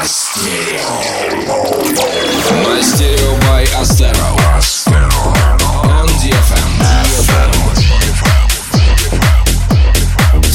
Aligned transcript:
Astero. 0.00 0.96
Mastero 2.64 3.36
by 3.40 3.64
Astero. 3.76 4.39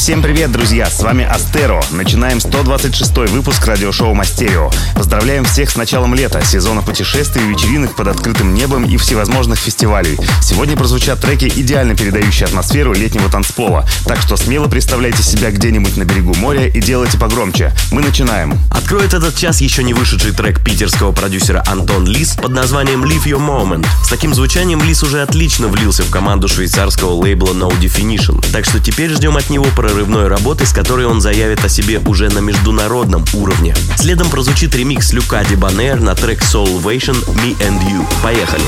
Привет, 0.05 0.51
друзья! 0.51 0.85
С 0.85 1.01
вами 1.01 1.25
Астеро. 1.25 1.81
Начинаем 1.89 2.39
126 2.39 3.31
выпуск 3.31 3.65
радиошоу 3.65 4.13
Мастерио. 4.13 4.69
Поздравляем 4.93 5.45
всех 5.45 5.71
с 5.71 5.75
началом 5.75 6.13
лета, 6.13 6.45
сезона 6.45 6.83
путешествий, 6.83 7.43
вечеринок 7.47 7.95
под 7.95 8.09
открытым 8.09 8.53
небом 8.53 8.85
и 8.85 8.97
всевозможных 8.97 9.57
фестивалей. 9.57 10.19
Сегодня 10.43 10.77
прозвучат 10.77 11.21
треки, 11.21 11.45
идеально 11.55 11.95
передающие 11.95 12.45
атмосферу 12.45 12.93
летнего 12.93 13.31
танцпола. 13.31 13.87
Так 14.05 14.21
что 14.21 14.37
смело 14.37 14.67
представляйте 14.67 15.23
себя 15.23 15.49
где-нибудь 15.49 15.97
на 15.97 16.03
берегу 16.03 16.35
моря 16.35 16.67
и 16.67 16.79
делайте 16.79 17.17
погромче. 17.17 17.73
Мы 17.91 18.03
начинаем. 18.03 18.59
Откроет 18.69 19.15
этот 19.15 19.35
час 19.35 19.59
еще 19.59 19.83
не 19.83 19.95
вышедший 19.95 20.33
трек 20.33 20.63
питерского 20.63 21.13
продюсера 21.13 21.63
Антон 21.65 22.05
Лис 22.05 22.35
под 22.35 22.51
названием 22.51 23.03
Live 23.03 23.23
Your 23.25 23.39
Moment. 23.43 23.87
С 24.03 24.09
таким 24.09 24.35
звучанием 24.35 24.83
Лис 24.83 25.01
уже 25.01 25.23
отлично 25.23 25.67
влился 25.67 26.03
в 26.03 26.11
команду 26.11 26.47
швейцарского 26.47 27.13
лейбла 27.13 27.53
No 27.53 27.71
Definition. 27.79 28.45
Так 28.51 28.65
что 28.65 28.79
теперь 28.79 29.09
ждем 29.09 29.35
от 29.35 29.49
него 29.49 29.65
прорывной 29.75 29.94
очередной 29.95 30.27
работы, 30.27 30.65
с 30.65 30.73
которой 30.73 31.05
он 31.05 31.21
заявит 31.21 31.63
о 31.63 31.69
себе 31.69 31.99
уже 32.05 32.27
на 32.27 32.39
международном 32.39 33.23
уровне. 33.33 33.73
Следом 33.97 34.29
прозвучит 34.29 34.75
ремикс 34.75 35.13
Люка 35.13 35.43
Дебанер 35.45 36.01
на 36.01 36.15
трек 36.15 36.41
Soulvation 36.41 37.15
Me 37.35 37.57
and 37.59 37.81
You. 37.81 38.05
Поехали! 38.21 38.63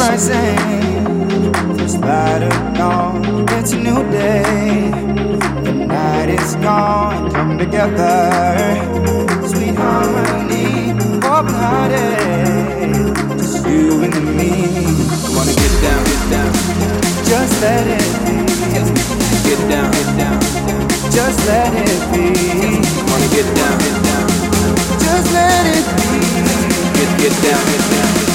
rising. 0.00 1.76
This 1.76 1.96
light 1.98 2.42
of 2.42 2.74
dawn, 2.74 3.46
it's 3.58 3.72
a 3.72 3.76
new 3.76 4.00
day. 4.10 4.90
The 5.64 5.72
night 5.72 6.30
is 6.30 6.54
gone, 6.56 7.30
come 7.30 7.58
together. 7.58 8.16
Sweet 9.46 9.76
harmony, 9.76 10.92
open 11.34 11.54
hearted. 11.62 12.96
Just 13.38 13.66
you 13.66 14.02
and 14.06 14.36
me. 14.38 14.52
Wanna 15.36 15.54
get 15.62 15.74
down, 15.84 16.02
get 16.10 16.22
down. 16.32 16.52
Just 17.30 17.54
let 17.60 17.86
it 17.98 18.08
be. 18.24 18.36
Get 19.48 19.60
down, 19.68 19.88
get 19.96 20.10
down. 20.20 20.40
Just 21.16 21.38
let 21.46 21.72
it 21.88 22.00
be. 22.12 22.24
Wanna 23.10 23.28
get 23.36 23.48
down, 23.58 23.76
get 23.84 23.96
down. 24.08 24.26
Just 25.04 25.28
let 25.36 25.64
it 25.76 25.86
be. 25.98 26.10
Get, 26.96 27.10
get 27.20 27.34
down, 27.44 27.62
get 27.72 27.84
down. 27.92 28.29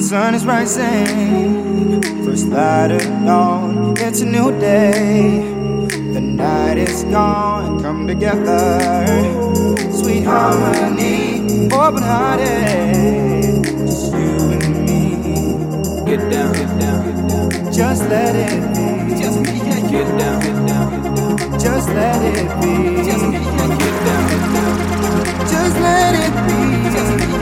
Sun 0.00 0.34
is 0.34 0.44
rising, 0.44 2.02
first 2.24 2.48
light 2.48 2.90
of 2.90 3.02
dawn. 3.24 3.94
It's 3.98 4.20
a 4.20 4.24
new 4.26 4.50
day. 4.58 5.40
The 6.12 6.20
night 6.20 6.78
is 6.78 7.04
gone. 7.04 7.82
Come 7.82 8.06
together, 8.06 8.80
sweet 9.92 10.24
harmony, 10.24 11.70
open 11.72 12.02
hearted. 12.02 13.64
Just 13.64 14.12
you 14.12 14.52
and 14.54 14.86
me. 14.86 15.00
Get 16.06 16.30
down, 16.30 16.52
get 16.52 16.78
down, 16.80 17.04
get 17.04 17.28
down. 17.28 17.72
Just 17.72 18.02
let 18.08 18.34
it 18.36 18.60
be. 18.74 19.14
Just 19.20 19.40
me, 19.40 19.58
yeah, 19.58 19.80
get 19.90 20.18
down, 20.18 20.40
get 20.40 20.66
down, 20.66 20.90
get 20.90 21.16
down. 21.16 21.58
Just 21.58 21.88
let 21.88 22.22
it 22.22 22.48
be. 22.60 22.72
Just 23.04 23.24
me, 23.26 23.38
yeah, 23.38 23.68
get 23.82 23.96
down, 24.06 24.22
get 24.30 24.44
down. 24.54 24.74
Just 25.52 25.76
let 25.80 26.14
it 26.24 26.32
be. 26.46 26.58
Just 26.94 27.28
me, 27.28 27.33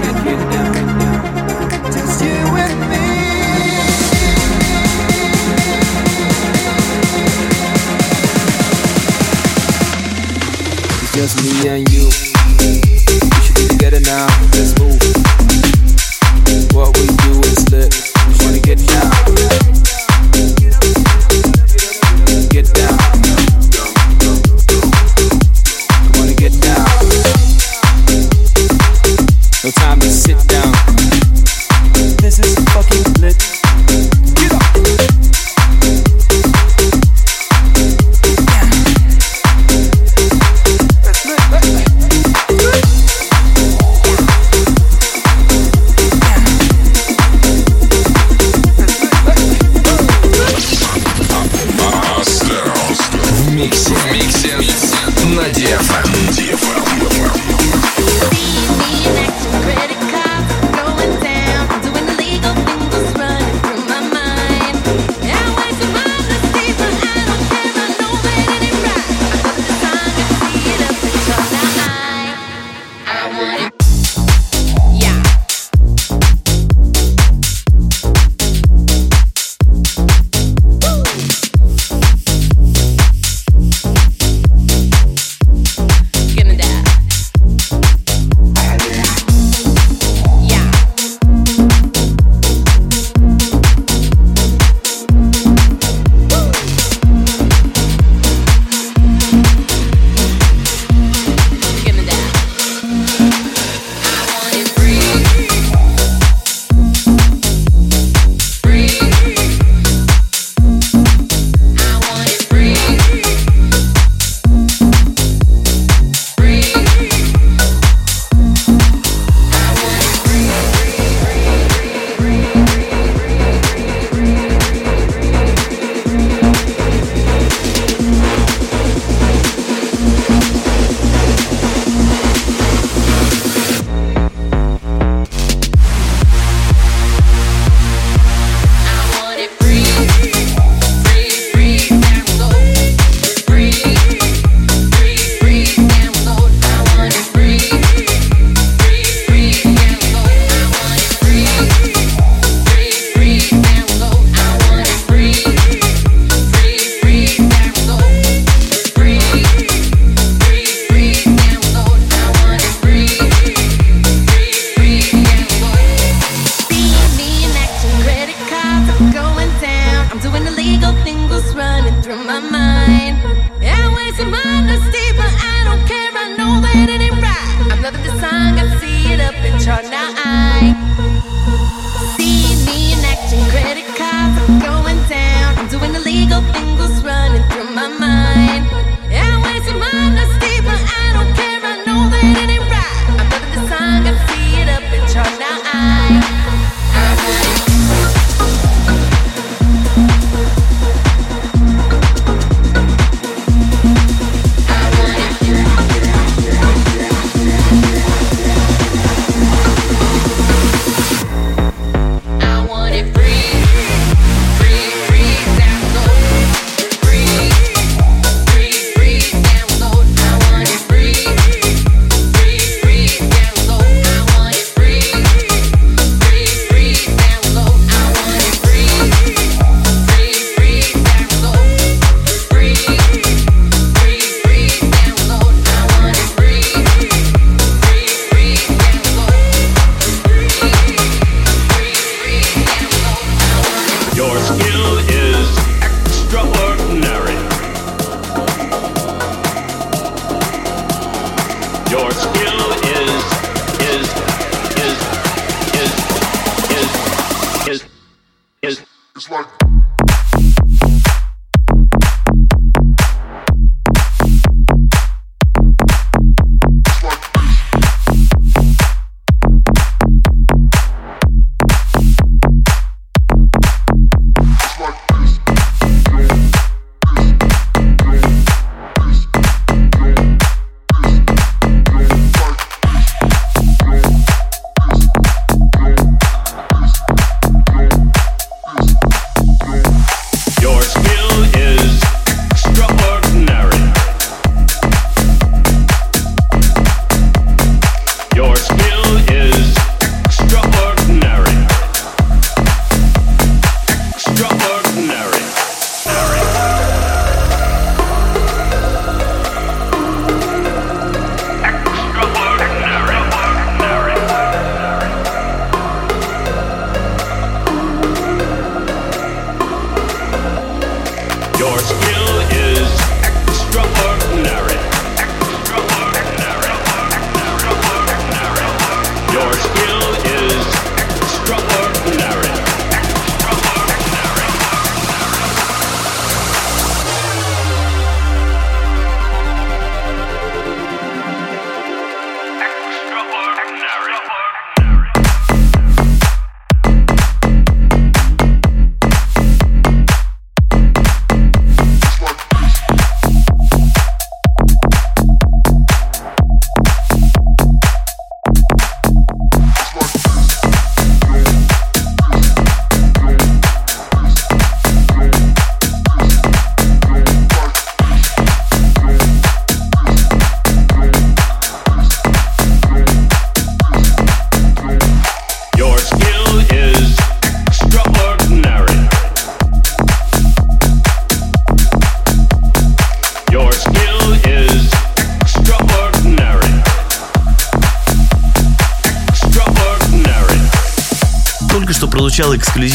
just 11.15 11.43
me 11.43 11.69
and 11.69 11.93
you. 11.93 12.05
We 12.05 13.21
should 13.43 13.57
be 13.57 13.69
together 13.69 14.01
now. 14.01 14.27
Let's 14.55 14.79
move. 14.79 14.99
What 16.73 16.97
we 16.97 17.07
do 17.07 17.41
is 17.49 17.71
lit. 17.71 18.13
Wanna 18.41 18.61
get 18.61 18.79
down. 18.87 19.62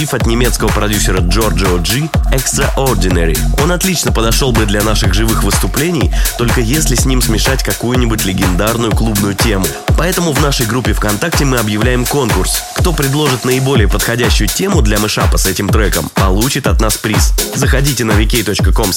Эксклюзив 0.08 0.14
от 0.14 0.26
немецкого 0.26 0.70
продюсера 0.70 1.20
Giorgio 1.20 1.80
G 1.80 2.10
Extraordinary. 2.32 3.38
Он 3.64 3.72
отлично 3.72 4.12
подошел 4.12 4.52
бы 4.52 4.66
для 4.66 4.82
наших 4.82 5.14
живых 5.14 5.44
выступлений, 5.44 6.12
только 6.38 6.62
если 6.62 6.96
с 6.96 7.06
ним 7.06 7.22
смешать 7.22 7.64
какую-нибудь 7.64 8.26
легендарную 8.26 8.92
клубную 8.92 9.34
тему. 9.34 9.66
Поэтому 9.98 10.32
в 10.32 10.42
нашей 10.42 10.66
группе 10.66 10.94
ВКонтакте 10.94 11.46
мы 11.46 11.58
объявляем 11.58 12.06
конкурс. 12.06 12.62
Кто 12.76 12.94
предложит 12.94 13.46
наиболее 13.46 13.88
подходящую 13.88 14.48
тему 14.48 14.82
для 14.82 15.00
мышапа 15.00 15.38
с 15.38 15.46
этим 15.46 15.70
треком, 15.70 16.10
получит 16.14 16.68
от 16.68 16.82
нас 16.82 16.98
приз. 16.98 17.34
Заходите 17.56 18.04
на 18.04 18.12
vk.com 18.12 18.92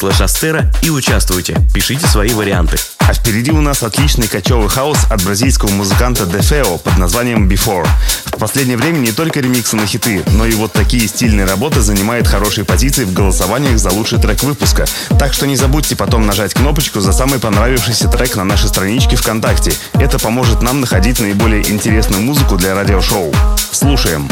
и 0.82 0.90
участвуйте. 0.90 1.56
Пишите 1.74 2.06
свои 2.06 2.30
варианты. 2.30 2.76
А 3.10 3.12
впереди 3.12 3.50
у 3.50 3.60
нас 3.60 3.82
отличный 3.82 4.28
кочевый 4.28 4.68
хаос 4.68 4.98
от 5.10 5.24
бразильского 5.24 5.70
музыканта 5.70 6.22
Defeo 6.22 6.78
под 6.78 6.96
названием 6.96 7.48
Before. 7.48 7.84
В 8.26 8.38
последнее 8.38 8.76
время 8.76 8.98
не 8.98 9.10
только 9.10 9.40
ремиксы 9.40 9.74
на 9.74 9.84
хиты, 9.84 10.22
но 10.28 10.46
и 10.46 10.52
вот 10.52 10.72
такие 10.72 11.08
стильные 11.08 11.44
работы 11.44 11.80
занимают 11.80 12.28
хорошие 12.28 12.64
позиции 12.64 13.02
в 13.02 13.12
голосованиях 13.12 13.80
за 13.80 13.90
лучший 13.90 14.20
трек 14.20 14.44
выпуска. 14.44 14.84
Так 15.18 15.32
что 15.32 15.48
не 15.48 15.56
забудьте 15.56 15.96
потом 15.96 16.24
нажать 16.24 16.54
кнопочку 16.54 17.00
за 17.00 17.10
самый 17.10 17.40
понравившийся 17.40 18.06
трек 18.06 18.36
на 18.36 18.44
нашей 18.44 18.68
страничке 18.68 19.16
ВКонтакте. 19.16 19.72
Это 19.94 20.20
поможет 20.20 20.62
нам 20.62 20.80
находить 20.80 21.18
наиболее 21.18 21.68
интересную 21.68 22.22
музыку 22.22 22.56
для 22.56 22.76
радиошоу. 22.76 23.34
Слушаем. 23.72 24.28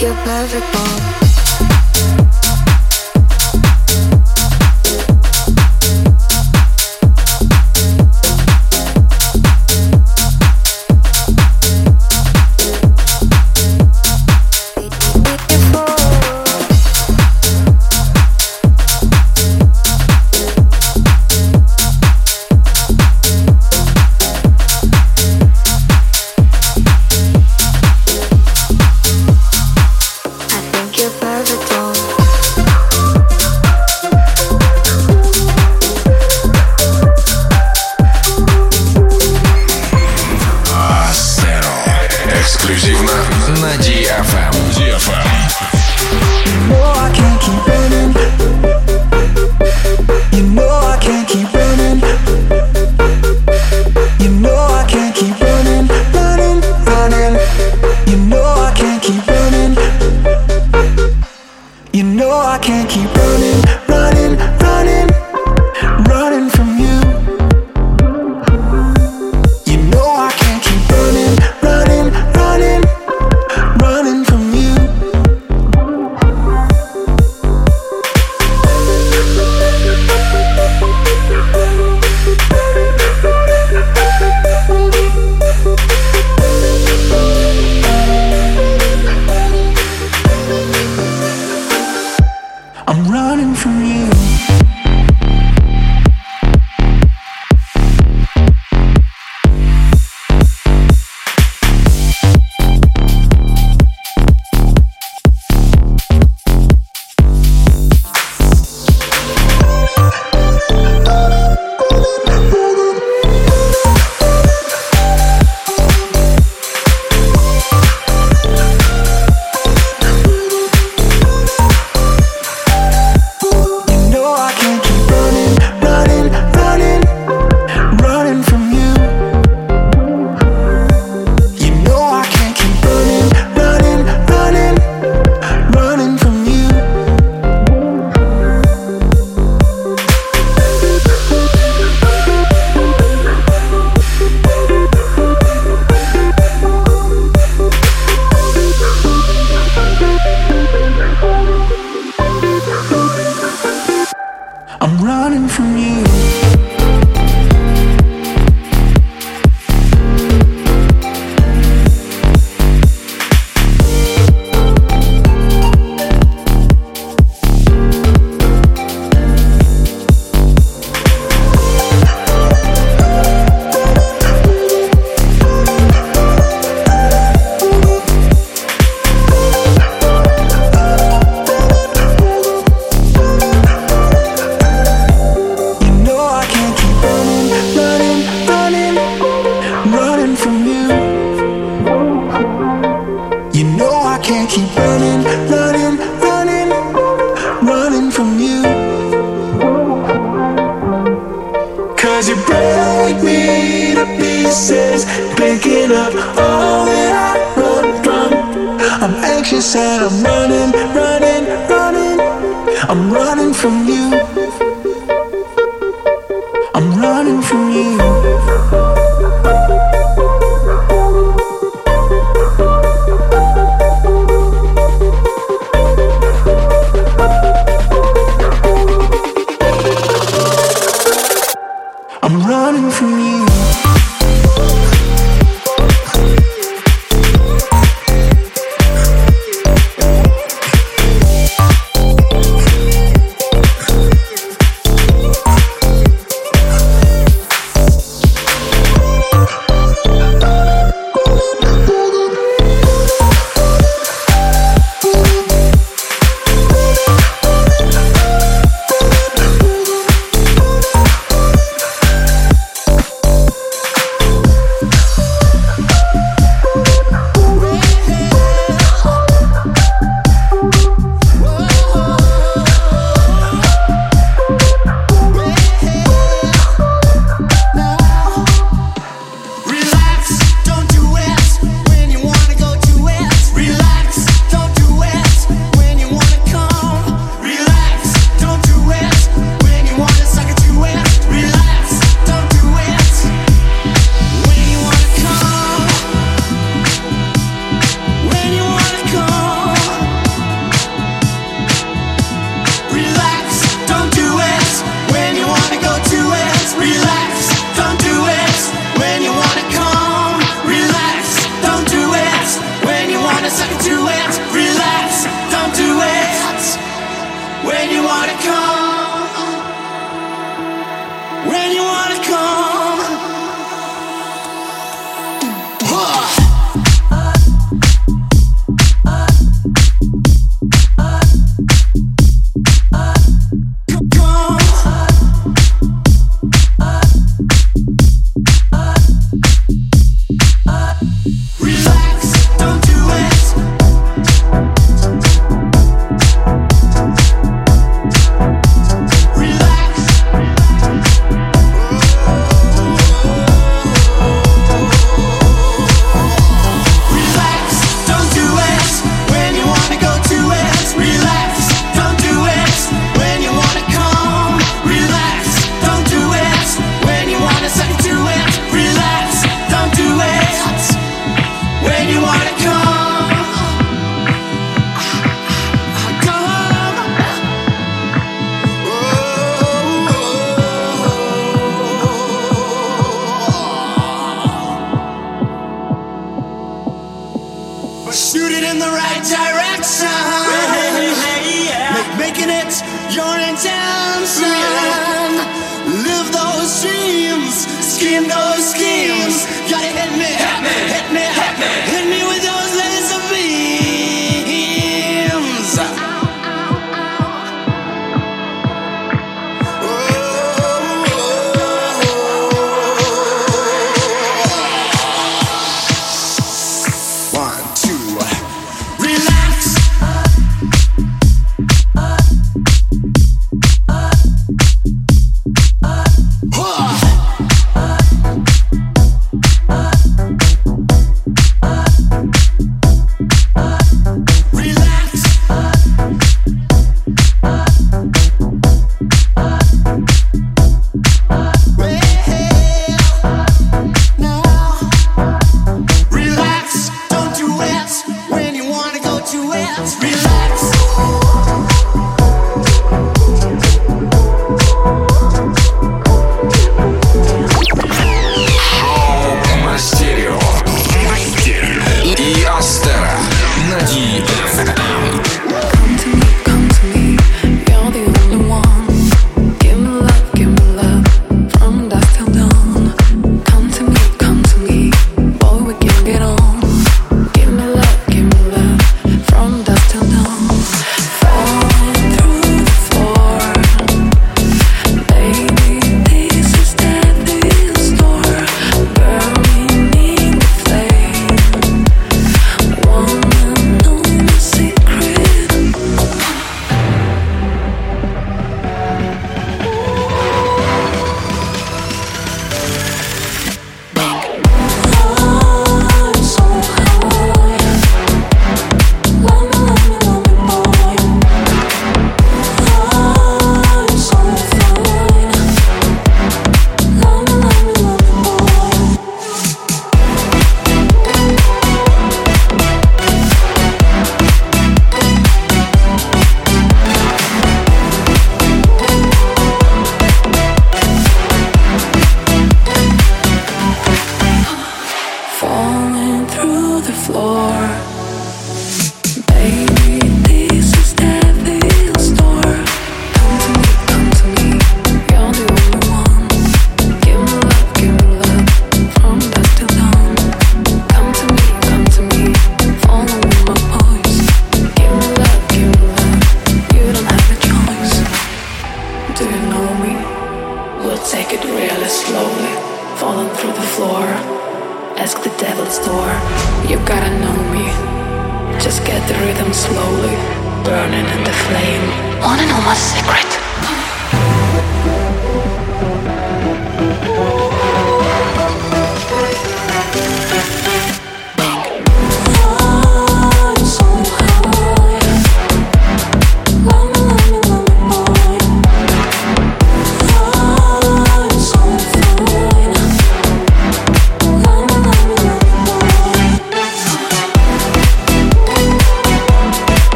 you're 0.00 0.14
perfect, 0.14 0.72
boy. 0.72 0.97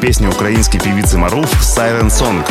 Песню 0.00 0.30
украинской 0.30 0.78
певицы 0.78 1.18
Маруф 1.18 1.52
«Siren 1.60 2.06
Song». 2.06 2.47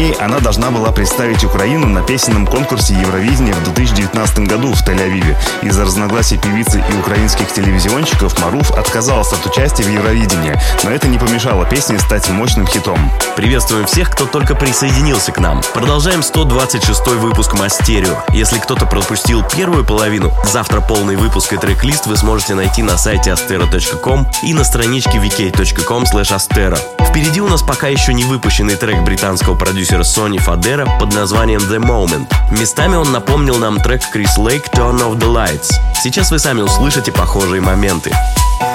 Ней 0.00 0.14
она 0.14 0.40
должна 0.40 0.70
была 0.70 0.92
представить 0.92 1.44
Украину 1.44 1.86
на 1.86 2.00
песенном 2.00 2.46
конкурсе 2.46 2.94
Евровидения 2.94 3.52
в 3.52 3.62
2019 3.64 4.38
году 4.48 4.72
в 4.72 4.82
Тель-Авиве. 4.82 5.36
Из-за 5.60 5.84
разногласий 5.84 6.38
певицы 6.38 6.82
и 6.90 6.96
украинских 6.96 7.52
телевизионщиков 7.52 8.38
Маруф 8.40 8.70
отказалась 8.70 9.30
от 9.34 9.44
участия 9.44 9.82
в 9.82 9.90
Евровидении, 9.90 10.58
но 10.84 10.90
это 10.90 11.06
не 11.06 11.18
помешало 11.18 11.66
песне 11.66 11.98
стать 11.98 12.30
мощным 12.30 12.66
хитом. 12.66 13.12
Приветствуем 13.36 13.84
всех, 13.84 14.10
кто 14.10 14.24
только 14.24 14.54
присоединился 14.54 15.32
к 15.32 15.38
нам. 15.38 15.60
Продолжаем 15.74 16.22
126 16.22 17.06
выпуск 17.18 17.52
Мастерио. 17.52 18.24
Если 18.30 18.58
кто-то 18.58 18.86
пропустил 18.86 19.44
первую 19.54 19.84
половину, 19.84 20.32
завтра 20.44 20.80
полный 20.80 21.16
выпуск 21.16 21.52
и 21.52 21.58
трек-лист 21.58 22.06
вы 22.06 22.16
сможете 22.16 22.54
найти 22.54 22.82
на 22.82 22.96
сайте 22.96 23.32
astero.com 23.32 24.26
и 24.44 24.54
на 24.54 24.64
страничке 24.64 25.18
vk.com 25.18 26.04
astero. 26.04 26.99
Впереди 27.10 27.40
у 27.40 27.48
нас 27.48 27.60
пока 27.60 27.88
еще 27.88 28.14
не 28.14 28.22
выпущенный 28.22 28.76
трек 28.76 29.02
британского 29.02 29.56
продюсера 29.56 30.02
Sony 30.02 30.36
Fadera 30.36 30.88
под 31.00 31.12
названием 31.12 31.58
The 31.60 31.78
Moment. 31.78 32.32
Местами 32.52 32.94
он 32.94 33.10
напомнил 33.10 33.58
нам 33.58 33.80
трек 33.80 34.00
Chris 34.14 34.38
Lake 34.38 34.70
Turn 34.72 35.00
Off 35.00 35.18
The 35.18 35.26
Lights. 35.26 35.72
Сейчас 36.00 36.30
вы 36.30 36.38
сами 36.38 36.60
услышите 36.60 37.10
похожие 37.10 37.60
моменты. 37.60 38.12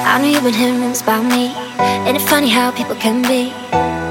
I 0.06 0.19
know 0.19 0.28
you've 0.28 0.43
been 0.43 0.54
hearing 0.54 0.84
about 1.02 1.24
me 1.24 1.54
And 1.78 2.15
it's 2.17 2.30
funny 2.30 2.50
how 2.50 2.71
people 2.71 2.95
can 2.95 3.21
be 3.21 3.54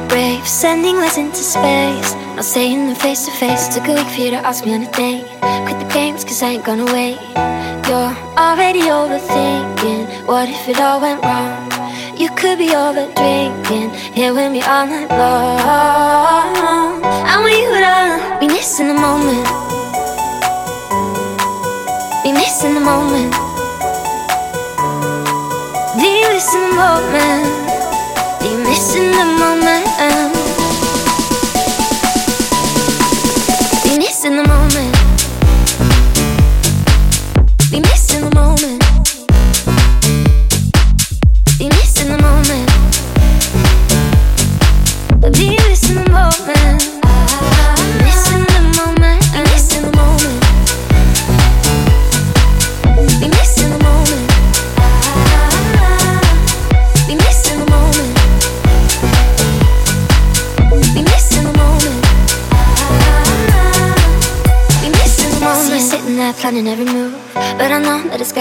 brave 0.09 0.47
Sending 0.47 0.97
letters 0.97 1.19
into 1.19 1.37
space 1.37 2.15
Not 2.35 2.45
saying 2.45 2.87
them 2.87 2.97
face 2.97 3.27
to 3.27 3.31
face 3.33 3.69
Took 3.69 3.89
a 3.89 3.95
week 3.95 4.07
for 4.09 4.21
you 4.23 4.31
to 4.31 4.37
ask 4.37 4.65
me 4.65 4.75
on 4.75 4.83
a 4.83 4.91
date 4.93 5.25
Quit 5.67 5.79
the 5.79 5.95
games 5.95 6.25
cause 6.25 6.43
I 6.43 6.55
ain't 6.55 6.65
gonna 6.65 6.87
wait 6.87 7.19
You're 7.89 8.15
already 8.37 8.83
overthinking 8.83 10.27
What 10.27 10.49
if 10.49 10.69
it 10.69 10.81
all 10.81 11.01
went 11.01 11.23
wrong? 11.23 11.64
You 12.25 12.31
could 12.31 12.57
be 12.57 12.75
over 12.75 13.05
drinking 13.13 13.91
Here 14.15 14.33
with 14.33 14.51
me 14.51 14.63
all 14.63 14.87
night 14.87 15.11
long 15.11 17.05
And 17.05 17.45
we 17.45 17.55
would 17.69 18.41
be 18.41 18.49
missing 18.49 18.89
the 18.89 18.95
moment 18.95 19.47
Be 22.25 22.33
missing 22.33 22.73
the 22.73 22.81
moment 22.81 23.35
Be 26.01 26.25
missing 26.33 26.63
the 26.63 26.75
moment. 26.75 27.47
You're 28.43 28.59
missing 28.65 29.11
the 29.13 29.25
moment. 29.43 29.87
You're 33.85 33.99
missing 33.99 34.37
the 34.37 34.49
moment. 34.49 34.94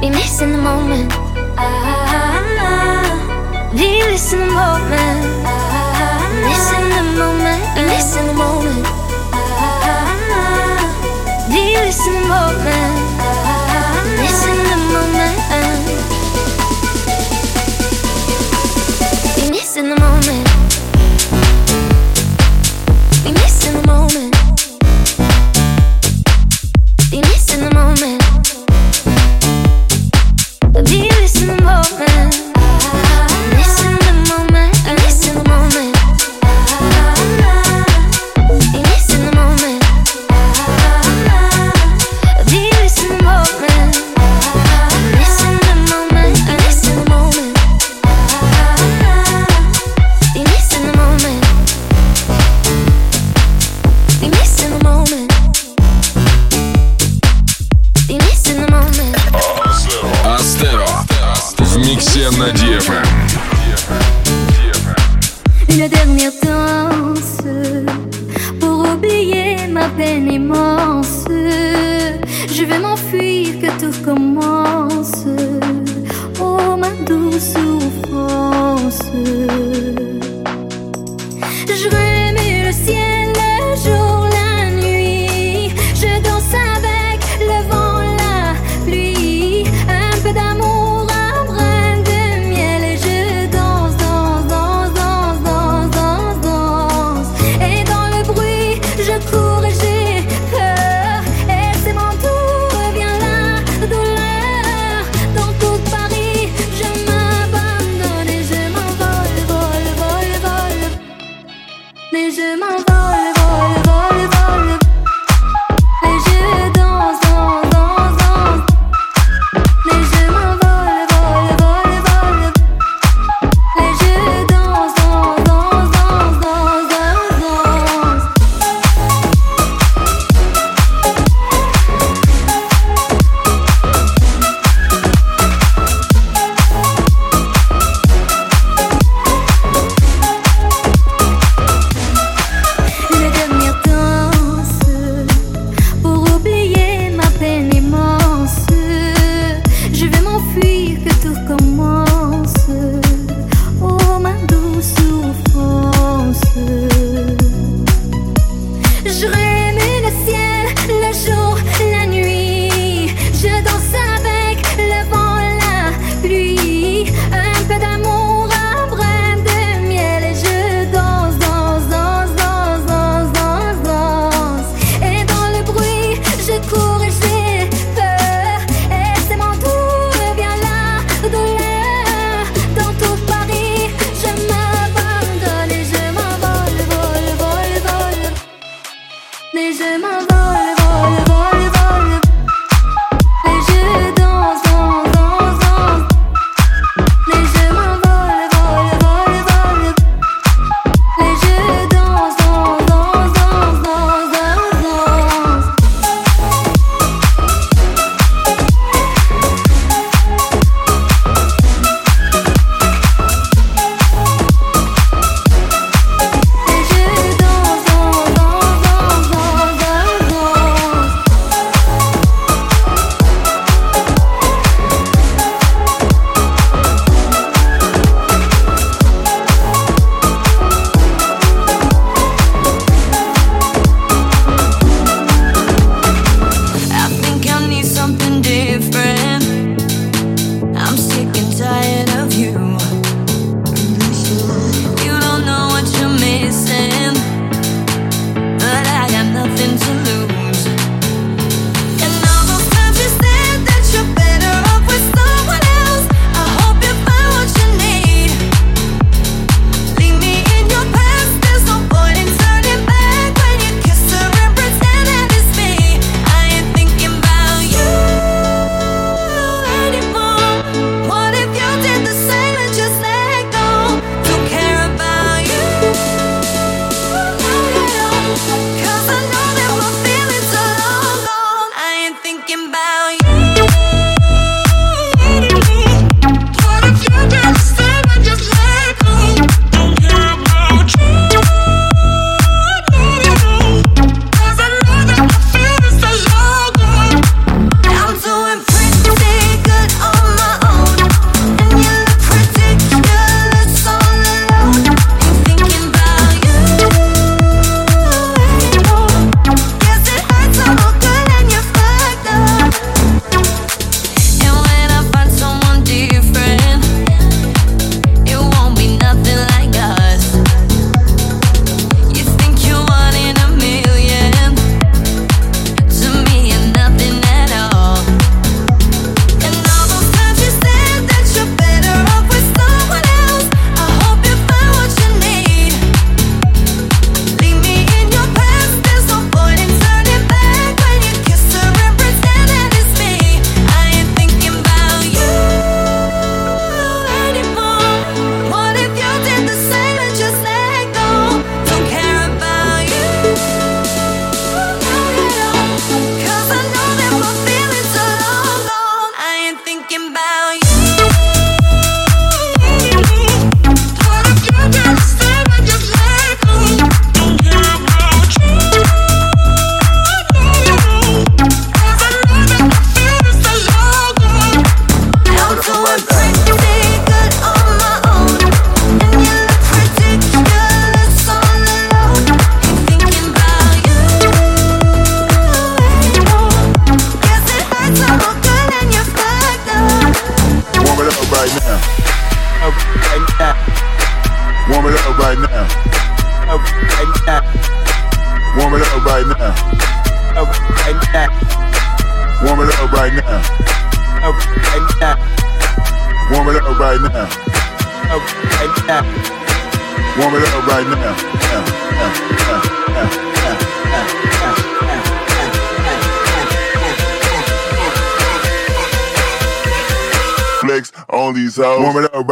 Be 0.00 0.08
missing 0.08 0.52
the 0.52 0.58
moment. 0.58 1.10
Be 3.76 4.02
missing 4.08 4.40
the 4.40 4.46
moment. 4.46 5.20
Missing 6.48 6.88
the 6.96 7.02
moment. 7.18 7.62
Missing 7.86 8.26
the 8.26 8.32
moment. 8.32 8.86
Be 11.50 11.74
missing 11.84 12.14
the 12.14 12.28
moment. 12.28 12.99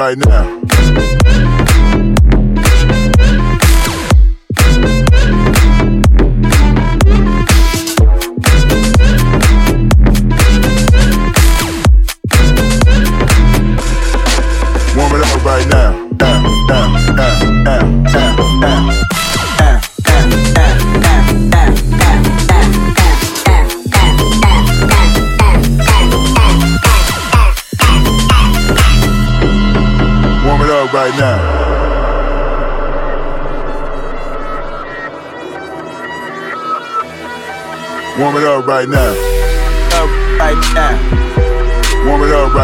Right 0.08 0.16
now. 0.16 0.57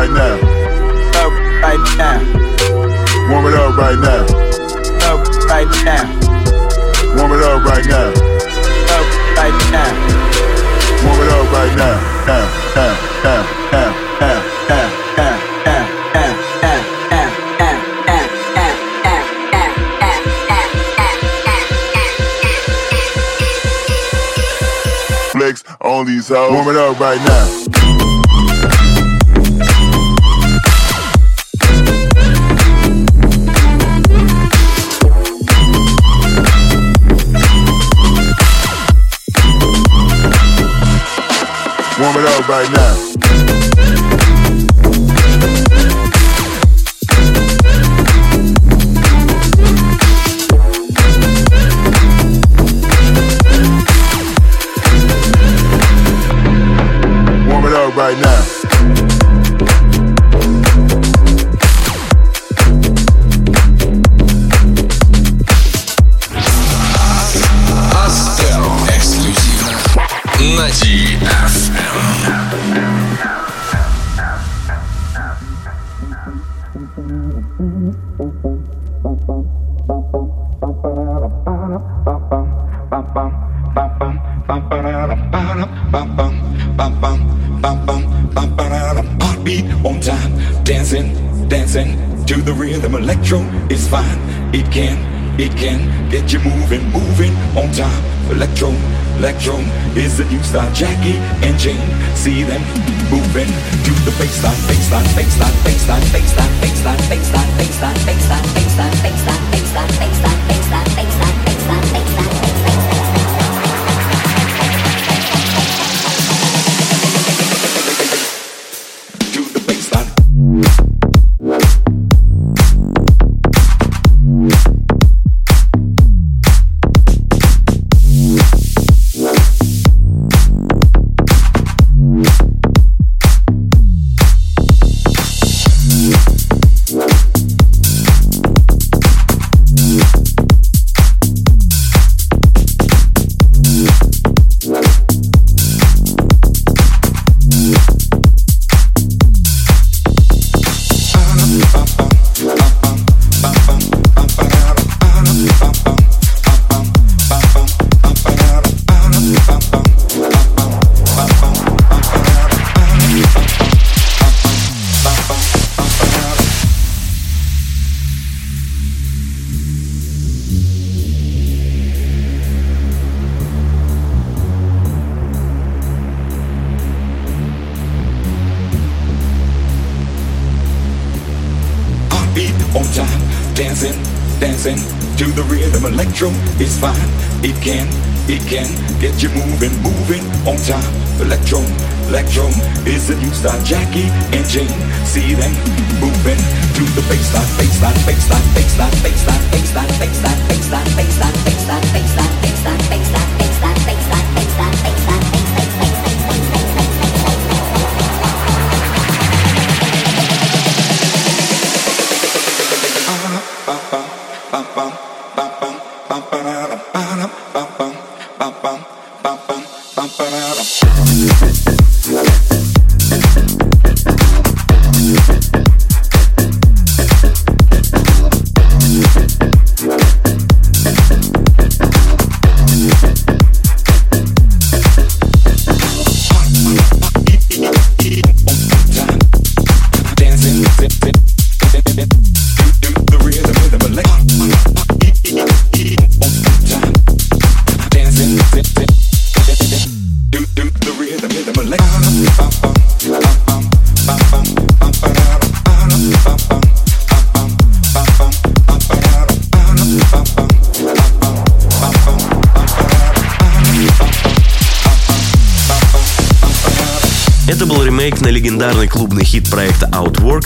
Right 0.07 0.15
now. 0.15 0.35
Up 1.21 1.33
right 1.63 1.85
now. 1.97 2.19
Warm 3.31 3.47
it 3.47 3.55
up 3.55 3.77
right 3.77 3.99
now. 3.99 4.25
Up 5.09 5.21
right 5.49 5.69
now. 5.85 6.05
Warm 7.17 7.33
it 7.33 7.43
up 7.43 7.65
right 7.65 7.87
now. 7.87 8.09
Up 8.93 9.07
right 9.37 9.59
now. 9.73 9.93
Warm 11.05 11.21
it 11.21 11.29
up 11.33 11.53
right 11.53 11.77
now. 11.77 11.95
Now. 12.27 12.55
on 25.81 26.07
these 26.07 26.29
hoes. 26.29 26.51
Warm 26.51 26.69
it 26.69 26.77
up 26.77 26.99
right 26.99 27.19
now. 27.19 27.64
Right 42.49 42.70
now. 42.72 43.04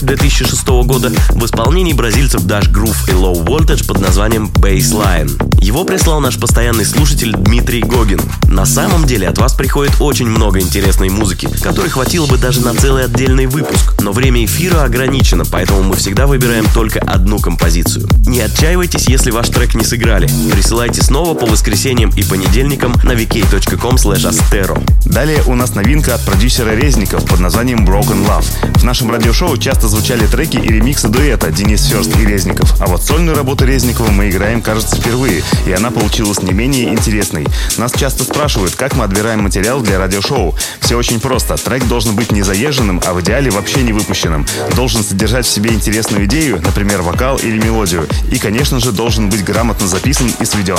Outwork 0.08 0.27
2006 0.38 0.68
года 0.86 1.10
в 1.30 1.44
исполнении 1.44 1.92
бразильцев 1.92 2.42
Dash 2.44 2.70
Groove 2.70 3.10
и 3.10 3.12
Low 3.12 3.44
Voltage 3.44 3.84
под 3.84 4.00
названием 4.00 4.46
Baseline. 4.46 5.30
Его 5.60 5.84
прислал 5.84 6.20
наш 6.20 6.38
постоянный 6.38 6.84
слушатель 6.84 7.32
Дмитрий 7.32 7.82
Гогин. 7.82 8.20
На 8.44 8.64
самом 8.64 9.04
деле 9.04 9.26
от 9.26 9.38
вас 9.38 9.54
приходит 9.54 10.00
очень 10.00 10.28
много 10.28 10.60
интересной 10.60 11.08
музыки, 11.08 11.48
которой 11.60 11.90
хватило 11.90 12.26
бы 12.26 12.38
даже 12.38 12.60
на 12.60 12.72
целый 12.72 13.06
отдельный 13.06 13.46
выпуск. 13.46 14.00
Но 14.00 14.12
время 14.12 14.44
эфира 14.44 14.84
ограничено, 14.84 15.44
поэтому 15.44 15.82
мы 15.82 15.96
всегда 15.96 16.28
выбираем 16.28 16.66
только 16.72 17.00
одну 17.00 17.40
композицию. 17.40 18.08
Не 18.26 18.40
отчаивайтесь, 18.40 19.08
если 19.08 19.32
ваш 19.32 19.48
трек 19.48 19.74
не 19.74 19.84
сыграли. 19.84 20.30
Присылайте 20.52 21.02
снова 21.02 21.34
по 21.34 21.46
воскресеньям 21.46 22.10
и 22.10 22.22
понедельникам 22.22 22.92
на 23.02 23.12
vk.com 23.12 23.96
astero. 23.96 24.80
Далее 25.04 25.42
у 25.46 25.56
нас 25.56 25.74
новинка 25.74 26.14
от 26.14 26.24
продюсера 26.24 26.76
Резников 26.76 27.24
под 27.24 27.40
названием 27.40 27.84
Broken 27.84 28.24
Love. 28.24 28.78
В 28.78 28.84
нашем 28.84 29.10
радиошоу 29.10 29.56
часто 29.56 29.88
звучали 29.88 30.27
треки 30.28 30.56
и 30.56 30.68
ремиксы 30.68 31.08
дуэта 31.08 31.50
Денис 31.50 31.84
Ферст 31.86 32.16
и 32.16 32.24
Резников, 32.24 32.80
а 32.80 32.86
вот 32.86 33.02
сольную 33.02 33.36
работу 33.36 33.64
Резникова 33.64 34.10
мы 34.10 34.28
играем, 34.28 34.62
кажется, 34.62 34.96
впервые, 34.96 35.42
и 35.66 35.72
она 35.72 35.90
получилась 35.90 36.42
не 36.42 36.52
менее 36.52 36.88
интересной. 36.92 37.46
Нас 37.76 37.92
часто 37.92 38.24
спрашивают, 38.24 38.74
как 38.74 38.94
мы 38.94 39.04
отбираем 39.04 39.42
материал 39.42 39.80
для 39.80 39.98
радиошоу. 39.98 40.54
Все 40.80 40.96
очень 40.96 41.20
просто. 41.20 41.56
Трек 41.56 41.86
должен 41.88 42.14
быть 42.14 42.32
не 42.32 42.42
заезженным, 42.42 43.00
а 43.04 43.12
в 43.14 43.20
идеале 43.20 43.50
вообще 43.50 43.82
не 43.82 43.92
выпущенным. 43.92 44.46
Должен 44.76 45.02
содержать 45.02 45.46
в 45.46 45.50
себе 45.50 45.72
интересную 45.72 46.26
идею, 46.26 46.60
например, 46.62 47.02
вокал 47.02 47.36
или 47.36 47.58
мелодию. 47.58 48.06
И, 48.30 48.38
конечно 48.38 48.80
же, 48.80 48.92
должен 48.92 49.30
быть 49.30 49.44
грамотно 49.44 49.86
записан 49.86 50.32
и 50.40 50.44
сведен. 50.44 50.78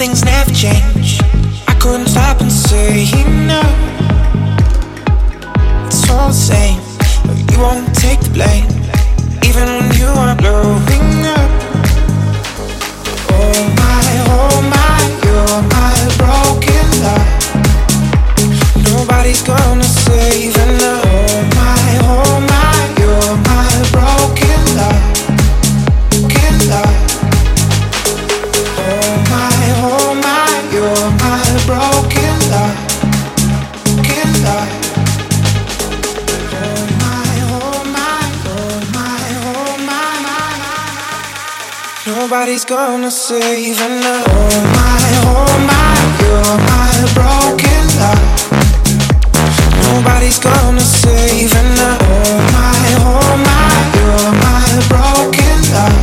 Things 0.00 0.24
never 0.24 0.50
change. 0.52 1.20
I 1.68 1.74
couldn't 1.78 2.08
stop 2.08 2.40
and 2.40 2.50
say 2.50 3.04
no. 3.46 3.60
It's 5.86 6.08
all 6.08 6.28
the 6.28 6.40
same, 6.50 6.80
but 7.26 7.36
you 7.50 7.58
won't 7.60 7.94
take 7.94 8.20
the 8.20 8.30
blame, 8.38 8.66
even 9.48 9.66
when 9.76 9.86
you 10.00 10.08
are 10.22 10.34
blowing 10.40 11.10
up. 11.38 11.50
Oh 13.36 13.60
my, 13.82 14.06
oh 14.36 14.56
my, 14.74 14.98
you're 15.24 15.60
my 15.76 15.96
broken 16.20 16.86
love. 17.06 17.28
Nobody's 18.88 19.42
gonna 19.42 19.90
save 20.06 20.56
enough. 20.66 21.04
Oh 21.04 21.42
my, 21.60 21.82
oh 22.08 22.32
my, 22.52 22.76
you're 23.00 23.36
my 23.50 23.70
broken 23.92 24.49
Nobody's 42.30 42.64
gonna 42.64 43.10
save 43.10 43.80
enough. 43.80 44.24
Oh 44.28 44.62
my, 44.76 45.02
oh 45.26 45.58
my, 45.66 45.98
you're 46.22 46.58
my 46.70 46.94
broken 47.12 47.84
love. 47.98 48.22
Nobody's 49.82 50.38
gonna 50.38 50.80
save 50.80 51.50
enough. 51.50 52.00
Oh 52.04 52.38
my, 52.54 52.94
oh 53.00 53.34
my, 53.48 53.72
you're 53.98 54.32
my 54.46 54.62
broken 54.86 55.58
love. 55.74 55.98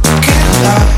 Broken 0.00 0.46
love. 0.62 0.95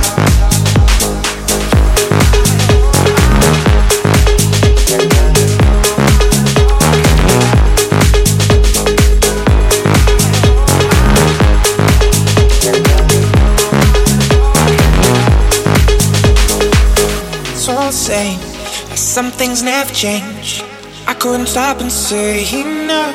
Things 19.39 19.63
never 19.63 19.95
change. 19.95 20.63
I 21.07 21.15
couldn't 21.15 21.47
stop 21.47 21.81
and 21.81 21.93
say 21.93 22.45
no. 22.65 23.15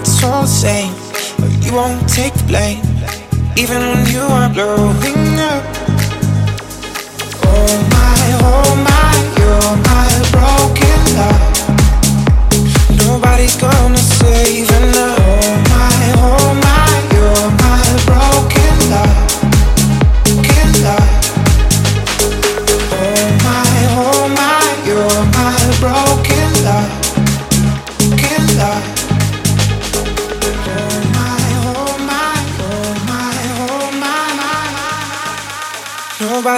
It's 0.00 0.22
all 0.22 0.42
the 0.42 0.48
same, 0.48 0.92
but 1.40 1.50
you 1.64 1.72
won't 1.72 2.06
take 2.08 2.34
the 2.34 2.44
blame, 2.44 2.84
even 3.56 3.80
when 3.80 4.06
you 4.12 4.20
are 4.20 4.50
blowing 4.52 5.40
up. 5.40 5.64
Oh 7.48 7.72
my, 7.96 8.20
oh 8.44 8.74
my, 8.88 9.12
you're 9.38 9.76
my 9.88 10.08
broken 10.36 11.00
love. 11.16 11.56
Nobody's 13.06 13.56
gonna 13.56 13.96
save 13.96 14.70
enough. 14.82 15.18
Oh 15.20 15.56
my, 15.72 16.12
oh 16.18 16.52
my, 16.60 16.61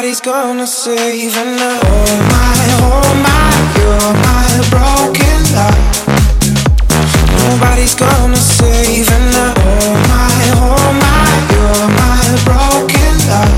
Nobody's 0.04 0.20
gonna 0.20 0.66
save 0.66 1.34
enough. 1.34 1.80
Oh 1.82 2.16
my, 2.28 2.60
oh 2.84 3.14
my, 3.24 3.56
you're 3.74 4.12
my 4.20 4.60
broken 4.68 5.40
love. 5.56 5.80
Nobody's 7.40 7.94
gonna 7.94 8.36
save 8.36 9.08
enough. 9.08 9.56
Oh 9.56 9.96
my, 10.12 10.28
oh 10.60 10.92
my, 11.00 11.32
you're 11.48 11.88
my 11.96 12.20
broken 12.44 13.16
love, 13.32 13.53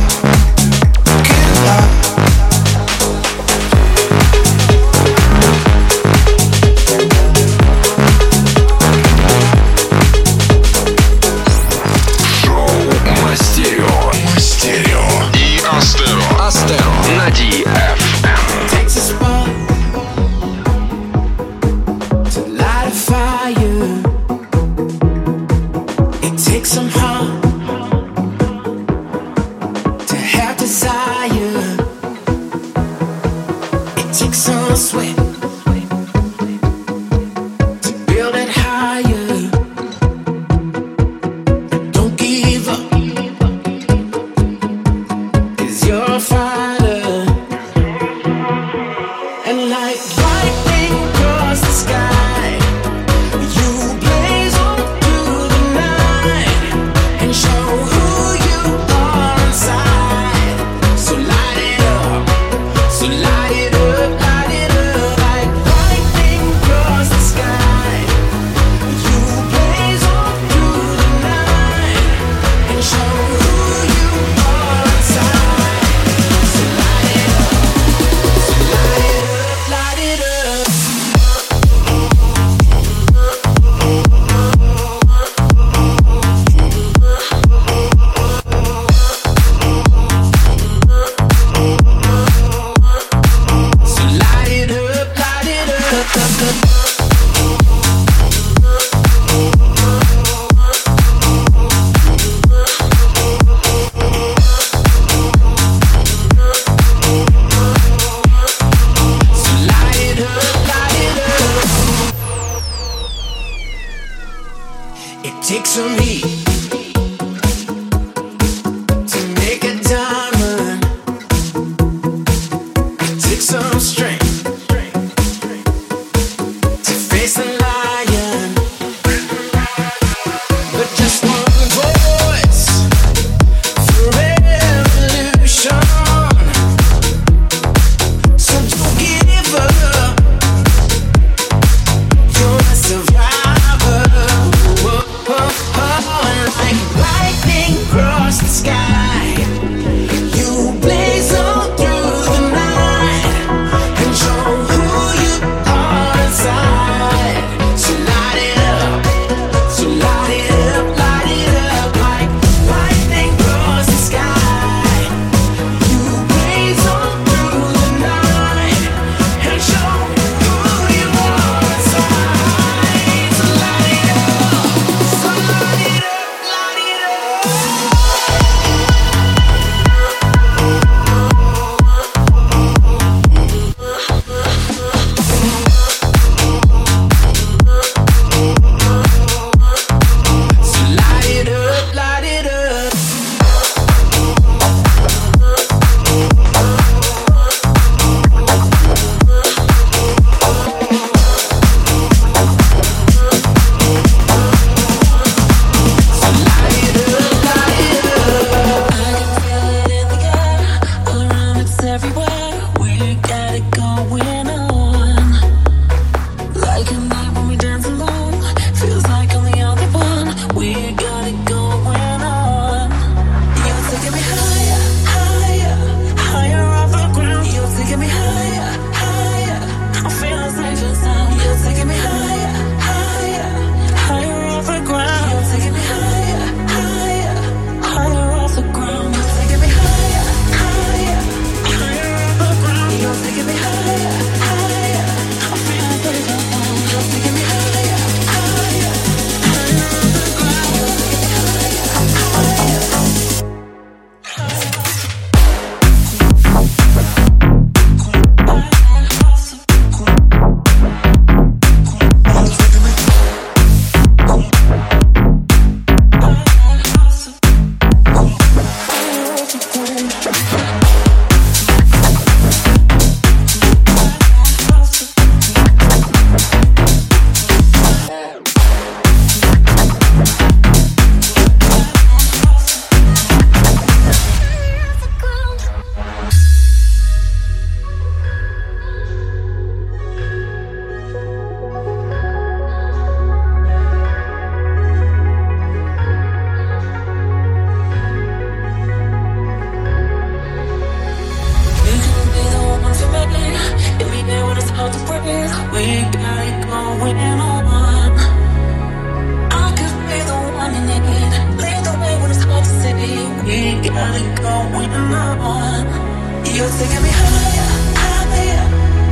You're 316.57 316.71
taking 316.71 317.03
me 317.03 317.11
higher, 317.11 317.69
higher. 317.99 318.65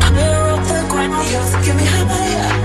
I've 0.02 0.14
been 0.14 0.34
off 0.50 0.68
the 0.68 0.86
ground. 0.88 1.30
You're 1.30 1.44
taking 1.52 1.76
me 1.76 1.84
higher. 1.84 2.63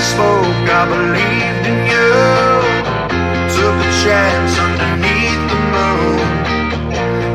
we 0.00 0.06
spoke, 0.06 0.64
I 0.80 0.82
believed 0.88 1.64
in 1.68 1.78
you. 1.92 2.08
Took 3.52 3.76
a 3.84 3.90
chance 4.00 4.52
underneath 4.66 5.42
the 5.52 5.60
moon. 5.76 6.24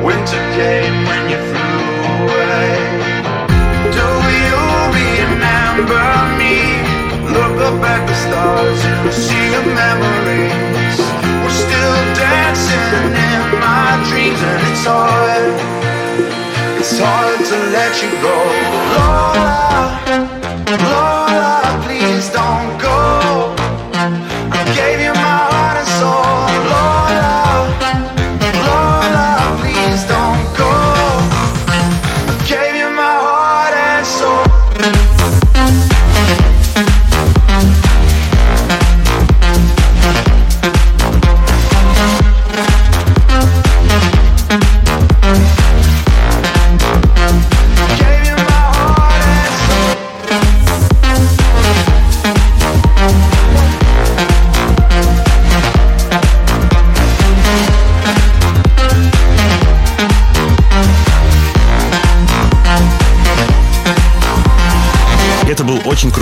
Winter 0.01 0.43
came 0.57 0.97
when 1.05 1.23
you 1.29 1.39
flew 1.45 1.85
away. 2.17 2.73
Do 3.93 4.07
you 4.49 4.65
remember 4.97 6.09
me? 6.41 6.57
Look 7.37 7.55
up 7.69 7.85
at 7.85 8.01
the 8.09 8.17
stars 8.25 8.81
and 8.81 9.13
see 9.13 9.45
your 9.53 9.67
memories. 9.85 10.97
We're 11.45 11.59
still 11.69 11.97
dancing 12.17 13.13
in 13.29 13.41
my 13.61 13.93
dreams, 14.09 14.41
and 14.41 14.61
it's 14.73 14.85
hard. 14.89 15.53
It's 16.81 16.97
hard 16.97 17.39
to 17.45 17.57
let 17.77 17.93
you 18.01 18.09
go. 18.25 18.37
Lord, 18.97 20.34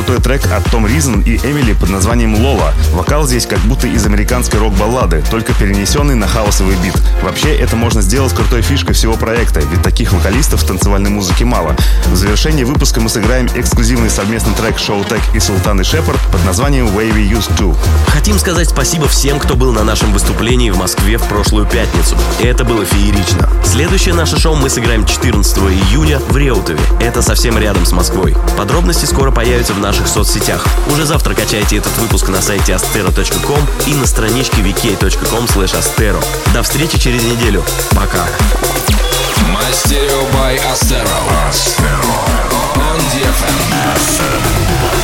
крутой 0.03 0.21
трек 0.21 0.51
от 0.51 0.69
Том 0.69 0.85
Ризен 0.85 1.21
и 1.21 1.37
Эмили 1.37 1.71
под 1.71 1.89
названием 1.89 2.35
«Лола». 2.35 2.73
Вокал 2.91 3.25
здесь 3.25 3.45
как 3.45 3.59
будто 3.59 3.87
из 3.87 4.05
американской 4.05 4.59
рок-баллады, 4.59 5.23
только 5.31 5.53
перенесенный 5.53 6.15
на 6.15 6.27
хаосовый 6.27 6.75
бит. 6.83 6.93
Вообще, 7.21 7.55
это 7.55 7.77
можно 7.77 8.01
сделать 8.01 8.33
крутой 8.33 8.63
фишкой 8.63 8.95
всего 8.95 9.13
проекта, 9.13 9.61
ведь 9.61 9.81
таких 9.81 10.11
вокалистов 10.11 10.61
в 10.61 10.67
танцевальной 10.67 11.09
музыке 11.09 11.45
мало. 11.45 11.75
В 12.07 12.15
завершении 12.15 12.65
выпуска 12.65 12.99
мы 12.99 13.07
сыграем 13.07 13.47
эксклюзивный 13.55 14.09
совместный 14.09 14.53
трек 14.55 14.77
Шоу 14.77 15.05
Тек 15.05 15.21
и 15.33 15.39
Султан 15.39 15.79
и 15.79 15.85
Шепард 15.85 16.19
под 16.31 16.43
названием 16.45 16.87
«Way 16.87 17.13
We 17.13 17.31
Used 17.31 17.57
To». 17.59 17.77
Хотим 18.07 18.37
сказать 18.39 18.69
спасибо 18.69 19.07
всем, 19.07 19.39
кто 19.39 19.55
был 19.55 19.71
на 19.71 19.83
нашем 19.83 20.11
выступлении 20.11 20.69
в 20.69 20.77
Москве 20.77 21.17
в 21.17 21.23
прошлую 21.23 21.65
пятницу. 21.65 22.17
Это 22.41 22.65
было 22.65 22.83
феерично. 22.83 23.49
Следующее 23.63 24.13
наше 24.13 24.37
шоу 24.37 24.55
мы 24.55 24.69
сыграем 24.69 25.05
14 25.05 25.57
июня 25.57 26.19
в 26.19 26.35
Реутове. 26.35 26.79
Это 26.99 27.21
совсем 27.21 27.57
рядом 27.57 27.85
с 27.85 27.91
Москвой. 27.91 28.35
Подробности 28.57 29.05
скоро 29.05 29.31
появятся 29.31 29.73
в 29.73 29.79
наших 29.79 30.02
соцсетях. 30.09 30.65
Уже 30.91 31.05
завтра 31.05 31.33
качайте 31.33 31.77
этот 31.77 31.97
выпуск 31.97 32.29
на 32.29 32.41
сайте 32.41 32.73
astero.com 32.73 33.67
и 33.87 33.93
на 33.95 34.05
страничке 34.05 34.61
vk.com 34.61 35.45
astero. 35.45 36.23
До 36.53 36.63
встречи 36.63 36.97
через 36.97 37.23
неделю. 37.23 37.63
Пока. 37.91 38.25
Мастерио 39.51 40.21
by 40.33 40.59
Astero. 40.71 41.63
DFM. 43.13 45.02